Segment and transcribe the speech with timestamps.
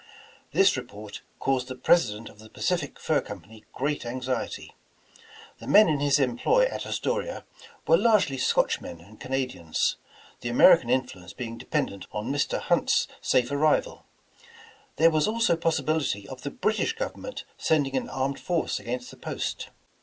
[0.51, 4.73] This report caused the President of the Pacific Fur Com pany great anxiety.
[5.59, 7.43] The men in his employ at As toria
[7.85, 9.97] were largely Scotchmen and Canadians,
[10.39, 12.59] the American influence being dependent on Mr.
[12.59, 14.03] Hunt's safe arrival.
[14.95, 19.69] There was also possibility of the British government sending an armed force against the post.